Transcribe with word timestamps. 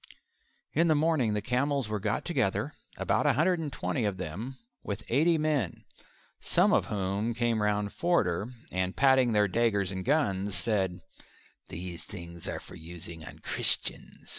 In 0.73 0.87
the 0.87 0.95
morning 0.95 1.35
the 1.35 1.43
camels 1.43 1.87
were 1.87 1.99
got 1.99 2.25
together 2.25 2.73
about 2.97 3.27
a 3.27 3.33
hundred 3.33 3.59
and 3.59 3.71
twenty 3.71 4.03
of 4.03 4.17
them 4.17 4.57
with 4.81 5.03
eighty 5.09 5.37
men, 5.37 5.85
some 6.39 6.73
of 6.73 6.85
whom 6.87 7.35
came 7.35 7.61
round 7.61 7.93
Forder, 7.93 8.49
and 8.71 8.97
patting 8.97 9.33
their 9.33 9.47
daggers 9.47 9.91
and 9.91 10.03
guns 10.03 10.55
said, 10.55 11.01
"These 11.69 12.03
things 12.03 12.49
are 12.49 12.59
for 12.59 12.73
using 12.73 13.23
on 13.23 13.37
Christians. 13.45 14.29